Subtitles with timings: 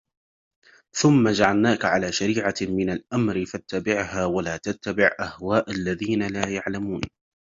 [0.95, 7.01] ثُمَّ جَعَلْنَاكَ عَلَى شَرِيعَةٍ مِنَ الْأَمْرِ فَاتَّبِعْهَا وَلَا تَتَّبِعْ أَهْوَاءَ الَّذِينَ لَا يَعْلَمُونَ